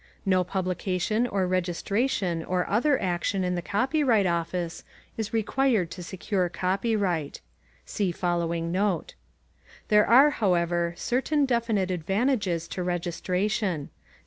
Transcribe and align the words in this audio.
No 0.25 0.43
publication 0.43 1.27
or 1.27 1.45
registration 1.45 2.43
or 2.43 2.67
other 2.67 2.99
action 2.99 3.43
in 3.43 3.53
the 3.53 3.61
Copyright 3.61 4.25
Office 4.25 4.83
is 5.15 5.31
required 5.31 5.91
to 5.91 6.01
secure 6.01 6.49
copyright. 6.49 7.39
(See 7.85 8.11
following 8.11 8.71
Note.) 8.71 9.13
There 9.89 10.07
are, 10.07 10.31
however, 10.31 10.95
certain 10.97 11.45
definite 11.45 11.91
advantages 11.91 12.67
to 12.69 12.81
registration. 12.81 13.91